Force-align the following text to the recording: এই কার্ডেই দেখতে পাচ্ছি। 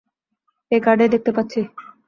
এই 0.71 0.81
কার্ডেই 0.83 1.09
দেখতে 1.09 1.31
পাচ্ছি। 1.31 1.59